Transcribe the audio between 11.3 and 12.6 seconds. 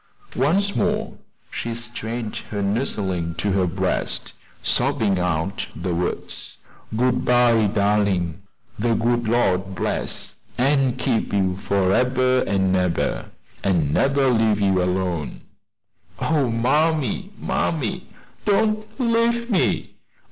you forebber